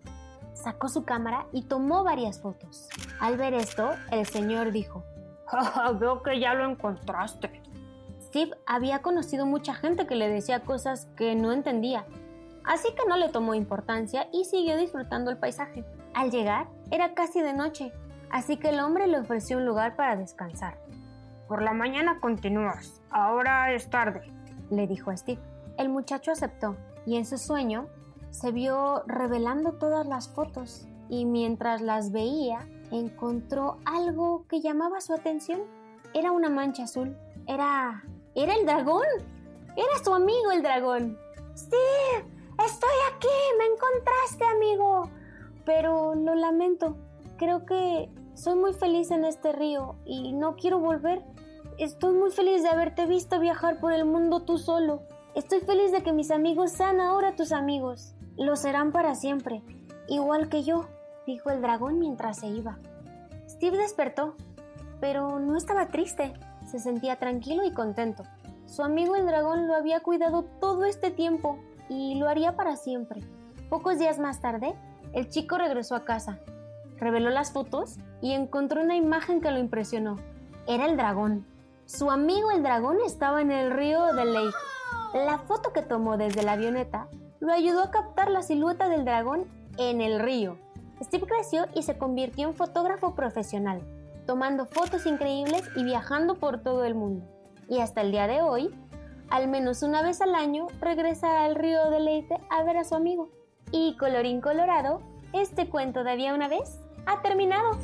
Sacó 0.56 0.90
su 0.90 1.06
cámara 1.06 1.46
y 1.52 1.66
tomó 1.66 2.04
varias 2.04 2.42
fotos. 2.42 2.90
Al 3.20 3.38
ver 3.38 3.54
esto, 3.54 3.92
el 4.10 4.26
señor 4.26 4.72
dijo, 4.72 5.04
Veo 6.00 6.24
que 6.24 6.40
ya 6.40 6.56
lo 6.56 6.68
encontraste. 6.68 7.62
Steve 8.20 8.58
había 8.66 9.04
conocido 9.04 9.46
mucha 9.46 9.76
gente 9.76 10.08
que 10.08 10.16
le 10.16 10.30
decía 10.30 10.62
cosas 10.62 11.06
que 11.16 11.36
no 11.36 11.52
entendía, 11.52 12.08
así 12.64 12.88
que 12.96 13.08
no 13.08 13.18
le 13.18 13.30
tomó 13.30 13.54
importancia 13.54 14.30
y 14.34 14.46
siguió 14.46 14.78
disfrutando 14.78 15.30
el 15.30 15.38
paisaje. 15.38 15.86
Al 16.14 16.30
llegar, 16.30 16.68
era 16.92 17.16
casi 17.16 17.42
de 17.42 17.54
noche, 17.54 17.92
así 18.30 18.58
que 18.58 18.70
el 18.70 18.80
hombre 18.80 19.08
le 19.08 19.20
ofreció 19.20 19.58
un 19.58 19.66
lugar 19.66 19.96
para 19.96 20.16
descansar. 20.16 20.78
Por 21.48 21.64
la 21.64 21.74
mañana 21.74 22.20
continúas, 22.20 23.02
ahora 23.10 23.74
es 23.74 23.90
tarde, 23.90 24.22
le 24.70 24.86
dijo 24.86 25.10
a 25.10 25.18
Steve. 25.18 25.42
El 25.78 25.90
muchacho 25.90 26.32
aceptó 26.32 26.78
y 27.08 27.18
en 27.18 27.26
su 27.26 27.40
sueño 27.40 27.88
se 28.30 28.52
vio 28.52 29.04
revelando 29.08 29.74
todas 29.74 30.06
las 30.06 30.30
fotos 30.30 30.88
y 31.10 31.26
mientras 31.26 31.82
las 31.82 32.12
veía 32.12 32.60
encontró 32.92 33.80
algo 33.86 34.46
que 34.48 34.62
llamaba 34.62 35.02
su 35.02 35.14
atención. 35.14 35.62
Era 36.14 36.32
una 36.32 36.50
mancha 36.50 36.84
azul. 36.84 37.18
Era... 37.48 38.04
era 38.36 38.54
el 38.54 38.68
dragón. 38.68 39.08
Era 39.76 40.04
su 40.04 40.14
amigo 40.14 40.52
el 40.52 40.62
dragón. 40.62 41.18
Steve, 41.58 42.26
estoy 42.64 42.98
aquí. 43.12 43.28
Me 43.58 43.66
encontraste, 43.66 44.46
amigo 44.46 45.10
pero 45.66 46.16
lo 46.16 46.36
lamento. 46.36 46.98
Creo 47.38 47.66
que 47.66 48.10
soy 48.34 48.56
muy 48.56 48.74
feliz 48.74 49.12
en 49.12 49.26
este 49.26 49.52
río 49.52 49.96
y 50.06 50.34
no 50.34 50.56
quiero 50.56 50.80
volver. 50.80 51.24
Estoy 51.78 52.14
muy 52.14 52.32
feliz 52.32 52.64
de 52.64 52.70
haberte 52.70 53.06
visto 53.06 53.40
viajar 53.40 53.80
por 53.80 53.94
el 53.94 54.06
mundo 54.06 54.42
tú 54.42 54.58
solo. 54.58 55.02
Estoy 55.36 55.62
feliz 55.62 55.92
de 55.92 56.04
que 56.04 56.14
mis 56.14 56.32
amigos 56.32 56.72
sean 56.72 57.00
ahora 57.00 57.36
tus 57.36 57.52
amigos. 57.52 58.14
Lo 58.38 58.56
serán 58.56 58.92
para 58.92 59.16
siempre, 59.16 59.62
igual 60.08 60.50
que 60.50 60.64
yo, 60.64 60.86
dijo 61.26 61.50
el 61.50 61.62
dragón 61.62 62.00
mientras 62.00 62.40
se 62.40 62.48
iba. 62.48 62.78
Steve 63.48 63.78
despertó, 63.78 64.36
pero 65.00 65.40
no 65.40 65.56
estaba 65.58 65.88
triste, 65.88 66.34
se 66.66 66.80
sentía 66.80 67.18
tranquilo 67.18 67.64
y 67.64 67.72
contento. 67.72 68.24
Su 68.66 68.84
amigo 68.84 69.16
el 69.16 69.26
dragón 69.26 69.68
lo 69.68 69.76
había 69.76 70.00
cuidado 70.02 70.44
todo 70.60 70.86
este 70.86 71.12
tiempo 71.12 71.58
y 71.90 72.16
lo 72.16 72.28
haría 72.28 72.56
para 72.56 72.76
siempre. 72.76 73.22
Pocos 73.70 74.00
días 74.00 74.20
más 74.20 74.40
tarde, 74.40 74.76
el 75.14 75.30
chico 75.30 75.58
regresó 75.58 75.96
a 75.96 76.06
casa, 76.06 76.40
reveló 76.98 77.30
las 77.30 77.52
fotos 77.52 77.98
y 78.22 78.34
encontró 78.34 78.82
una 78.82 78.96
imagen 78.96 79.42
que 79.42 79.52
lo 79.52 79.60
impresionó. 79.60 80.18
Era 80.68 80.86
el 80.86 80.98
dragón. 80.98 81.46
Su 81.86 82.10
amigo 82.10 82.52
el 82.52 82.64
dragón 82.64 82.98
estaba 83.06 83.42
en 83.42 83.52
el 83.52 83.72
río 83.72 84.14
de 84.14 84.26
Lake. 84.26 84.56
La 85.14 85.38
foto 85.40 85.74
que 85.74 85.82
tomó 85.82 86.18
desde 86.18 86.44
la 86.44 86.54
avioneta 86.54 87.08
lo 87.40 87.52
ayudó 87.52 87.84
a 87.84 87.92
captar 87.92 88.32
la 88.32 88.42
silueta 88.42 88.90
del 88.90 89.06
dragón 89.06 89.46
en 89.78 90.02
el 90.02 90.20
río. 90.20 90.58
Steve 91.04 91.28
creció 91.28 91.68
y 91.76 91.84
se 91.84 91.98
convirtió 91.98 92.48
en 92.48 92.56
fotógrafo 92.56 93.14
profesional, 93.14 93.82
tomando 94.26 94.66
fotos 94.66 95.06
increíbles 95.06 95.64
y 95.76 95.84
viajando 95.84 96.36
por 96.36 96.62
todo 96.64 96.86
el 96.86 96.96
mundo. 96.96 97.26
Y 97.68 97.80
hasta 97.80 98.02
el 98.02 98.12
día 98.12 98.28
de 98.28 98.42
hoy, 98.42 98.74
al 99.30 99.48
menos 99.48 99.84
una 99.84 100.02
vez 100.02 100.22
al 100.22 100.36
año, 100.36 100.68
regresa 100.80 101.44
al 101.44 101.56
río 101.56 101.90
de 101.90 102.00
Leite 102.00 102.38
a 102.50 102.64
ver 102.64 102.78
a 102.78 102.84
su 102.84 102.96
amigo. 102.96 103.30
Y 103.72 103.96
colorín 103.98 104.42
colorado, 104.42 105.02
este 105.34 105.70
cuento 105.70 106.04
de 106.04 106.12
había 106.12 106.34
una 106.34 106.48
vez 106.48 106.80
ha 107.06 107.22
terminado. 107.22 107.78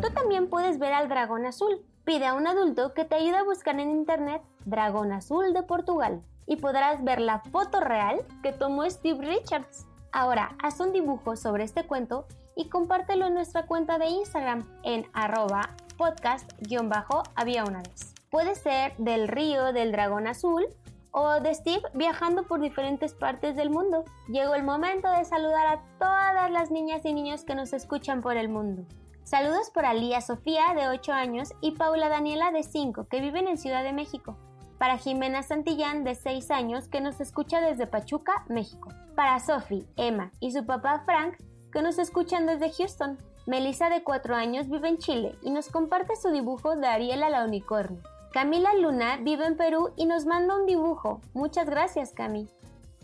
Tú 0.00 0.08
también 0.14 0.48
puedes 0.48 0.78
ver 0.78 0.92
al 0.92 1.08
dragón 1.08 1.46
azul, 1.46 1.84
Pide 2.04 2.26
a 2.26 2.34
un 2.34 2.48
adulto 2.48 2.94
que 2.94 3.04
te 3.04 3.14
ayude 3.14 3.36
a 3.36 3.44
buscar 3.44 3.78
en 3.78 3.90
internet 3.90 4.42
Dragón 4.64 5.12
Azul 5.12 5.54
de 5.54 5.62
Portugal 5.62 6.20
y 6.46 6.56
podrás 6.56 7.04
ver 7.04 7.20
la 7.20 7.38
foto 7.38 7.78
real 7.78 8.22
que 8.42 8.52
tomó 8.52 8.90
Steve 8.90 9.24
Richards. 9.24 9.86
Ahora, 10.10 10.56
haz 10.60 10.80
un 10.80 10.92
dibujo 10.92 11.36
sobre 11.36 11.62
este 11.62 11.84
cuento 11.84 12.26
y 12.56 12.68
compártelo 12.68 13.26
en 13.26 13.34
nuestra 13.34 13.66
cuenta 13.66 13.98
de 13.98 14.08
Instagram 14.08 14.68
en 14.82 15.06
arroba 15.12 15.76
podcast-había 15.96 17.62
vez. 17.62 18.14
Puede 18.30 18.56
ser 18.56 18.96
del 18.96 19.28
río 19.28 19.72
del 19.72 19.92
dragón 19.92 20.26
azul 20.26 20.66
o 21.12 21.40
de 21.40 21.54
Steve 21.54 21.82
viajando 21.94 22.44
por 22.44 22.60
diferentes 22.60 23.14
partes 23.14 23.54
del 23.54 23.70
mundo. 23.70 24.04
Llegó 24.28 24.54
el 24.54 24.64
momento 24.64 25.10
de 25.10 25.24
saludar 25.24 25.66
a 25.66 25.82
todas 25.98 26.50
las 26.50 26.70
niñas 26.70 27.04
y 27.04 27.12
niños 27.12 27.44
que 27.44 27.54
nos 27.54 27.72
escuchan 27.72 28.22
por 28.22 28.36
el 28.36 28.48
mundo. 28.48 28.84
Saludos 29.22 29.70
por 29.70 29.86
Alía 29.86 30.20
Sofía, 30.20 30.74
de 30.74 30.88
8 30.88 31.12
años, 31.12 31.54
y 31.60 31.72
Paula 31.72 32.08
Daniela, 32.08 32.50
de 32.50 32.64
5, 32.64 33.06
que 33.08 33.20
viven 33.20 33.46
en 33.46 33.56
Ciudad 33.56 33.84
de 33.84 33.92
México. 33.92 34.36
Para 34.78 34.98
Jimena 34.98 35.44
Santillán, 35.44 36.02
de 36.02 36.16
6 36.16 36.50
años, 36.50 36.88
que 36.88 37.00
nos 37.00 37.20
escucha 37.20 37.60
desde 37.60 37.86
Pachuca, 37.86 38.44
México. 38.48 38.88
Para 39.14 39.38
Sophie, 39.38 39.86
Emma 39.96 40.32
y 40.40 40.50
su 40.50 40.66
papá 40.66 41.02
Frank, 41.06 41.36
que 41.72 41.82
nos 41.82 41.98
escuchan 41.98 42.46
desde 42.46 42.72
Houston. 42.72 43.16
Melissa, 43.46 43.90
de 43.90 44.02
4 44.02 44.34
años, 44.34 44.68
vive 44.68 44.88
en 44.88 44.98
Chile 44.98 45.36
y 45.42 45.50
nos 45.50 45.68
comparte 45.68 46.16
su 46.16 46.30
dibujo 46.30 46.74
de 46.74 46.88
Ariela 46.88 47.30
la 47.30 47.44
unicornio. 47.44 48.02
Camila 48.32 48.72
Luna 48.74 49.18
vive 49.18 49.44
en 49.44 49.58
Perú 49.58 49.92
y 49.94 50.06
nos 50.06 50.24
manda 50.24 50.56
un 50.56 50.64
dibujo. 50.64 51.20
Muchas 51.34 51.68
gracias, 51.68 52.12
Cami. 52.12 52.48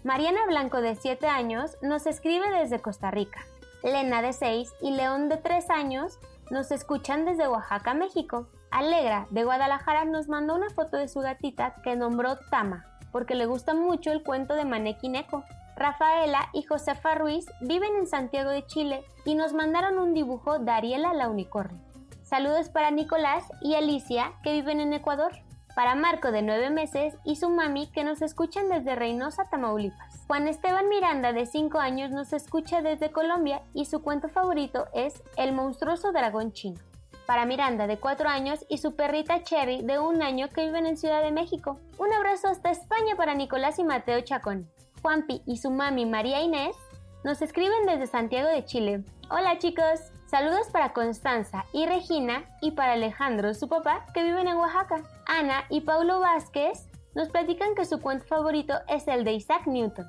Mariana 0.03 0.47
Blanco, 0.47 0.81
de 0.81 0.95
7 0.95 1.27
años, 1.27 1.77
nos 1.83 2.07
escribe 2.07 2.51
desde 2.51 2.81
Costa 2.81 3.11
Rica. 3.11 3.45
Lena 3.83 4.23
de 4.23 4.33
6 4.33 4.73
y 4.81 4.93
León 4.93 5.29
de 5.29 5.37
3 5.37 5.69
años 5.69 6.19
nos 6.51 6.71
escuchan 6.71 7.27
desde 7.27 7.47
Oaxaca, 7.47 7.93
México. 7.93 8.47
Alegra 8.71 9.27
de 9.29 9.45
Guadalajara 9.45 10.07
nos 10.07 10.29
mandó 10.29 10.55
una 10.55 10.71
foto 10.71 10.97
de 10.97 11.09
su 11.09 11.21
gatita 11.21 11.75
que 11.85 11.95
nombró 11.95 12.37
Tama, 12.51 12.87
porque 13.13 13.35
le 13.35 13.45
gusta 13.45 13.75
mucho 13.75 14.11
el 14.11 14.23
cuento 14.23 14.55
de 14.55 14.65
Manequineco. 14.65 15.45
Rafaela 15.77 16.49
y 16.55 16.63
Josefa 16.63 17.17
Ruiz 17.17 17.45
viven 17.61 17.97
en 17.97 18.07
Santiago 18.07 18.49
de 18.49 18.65
Chile 18.65 19.05
y 19.27 19.35
nos 19.35 19.53
mandaron 19.53 19.99
un 19.99 20.15
dibujo 20.15 20.59
de 20.59 20.71
Ariela 20.71 21.13
la 21.13 21.29
unicornio. 21.29 21.88
Saludos 22.29 22.69
para 22.69 22.91
Nicolás 22.91 23.45
y 23.63 23.75
Alicia 23.75 24.35
que 24.43 24.53
viven 24.53 24.81
en 24.81 24.93
Ecuador 24.93 25.33
para 25.75 25.95
Marco 25.95 26.31
de 26.31 26.43
9 26.43 26.69
meses 26.69 27.15
y 27.25 27.37
su 27.37 27.49
mami 27.49 27.87
que 27.87 28.05
nos 28.05 28.21
escuchan 28.21 28.69
desde 28.69 28.95
Reynosa, 28.97 29.49
Tamaulipas. 29.49 30.27
Juan 30.27 30.47
Esteban 30.47 30.91
Miranda 30.91 31.33
de 31.33 31.47
5 31.47 31.79
años 31.79 32.11
nos 32.11 32.35
escucha 32.35 32.83
desde 32.83 33.13
Colombia 33.13 33.63
y 33.73 33.87
su 33.87 34.03
cuento 34.03 34.29
favorito 34.29 34.89
es 34.93 35.23
El 35.39 35.55
monstruoso 35.55 36.13
dragón 36.13 36.53
chino. 36.53 36.79
Para 37.25 37.47
Miranda 37.47 37.87
de 37.87 37.99
4 37.99 38.29
años 38.29 38.67
y 38.69 38.77
su 38.77 38.95
perrita 38.95 39.43
Cherry 39.43 39.81
de 39.81 39.99
1 39.99 40.23
año 40.23 40.51
que 40.51 40.67
viven 40.67 40.85
en 40.85 40.99
Ciudad 40.99 41.23
de 41.23 41.33
México. 41.33 41.81
Un 41.97 42.13
abrazo 42.13 42.49
hasta 42.49 42.71
España 42.71 43.17
para 43.17 43.33
Nicolás 43.33 43.79
y 43.79 43.85
Mateo 43.85 44.21
Chacón. 44.21 44.69
Juanpi 45.01 45.41
y 45.47 45.57
su 45.57 45.71
mami 45.71 46.05
María 46.05 46.43
Inés 46.43 46.77
nos 47.25 47.41
escriben 47.41 47.87
desde 47.87 48.07
Santiago 48.07 48.51
de 48.51 48.67
Chile. 48.67 49.03
Hola 49.31 49.59
chicos, 49.59 50.13
Saludos 50.29 50.67
para 50.71 50.93
Constanza 50.93 51.65
y 51.73 51.87
Regina 51.87 52.45
y 52.61 52.73
para 52.73 52.93
Alejandro, 52.93 53.55
su 53.55 53.67
papá, 53.67 54.05
que 54.13 54.23
viven 54.23 54.47
en 54.47 54.59
Oaxaca. 54.59 55.03
Ana 55.27 55.65
y 55.71 55.81
Paulo 55.81 56.21
Vázquez 56.21 56.87
nos 57.15 57.31
platican 57.31 57.75
que 57.75 57.87
su 57.87 58.03
cuento 58.03 58.27
favorito 58.27 58.75
es 58.89 59.09
el 59.09 59.25
de 59.25 59.33
Isaac 59.33 59.67
Newton. 59.67 60.07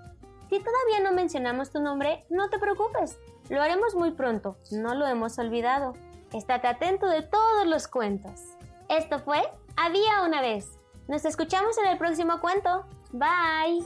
Si 0.49 0.59
todavía 0.59 0.99
no 1.01 1.13
mencionamos 1.13 1.71
tu 1.71 1.79
nombre, 1.79 2.25
no 2.29 2.49
te 2.49 2.59
preocupes, 2.59 3.17
lo 3.49 3.61
haremos 3.61 3.95
muy 3.95 4.11
pronto, 4.11 4.57
no 4.71 4.93
lo 4.93 5.07
hemos 5.07 5.39
olvidado. 5.39 5.93
Estate 6.33 6.67
atento 6.67 7.07
de 7.07 7.21
todos 7.21 7.65
los 7.65 7.87
cuentos. 7.87 8.41
Esto 8.89 9.19
fue 9.19 9.41
Había 9.77 10.23
una 10.25 10.41
vez. 10.41 10.77
Nos 11.07 11.23
escuchamos 11.23 11.77
en 11.77 11.87
el 11.87 11.97
próximo 11.97 12.41
cuento. 12.41 12.85
Bye. 13.13 13.85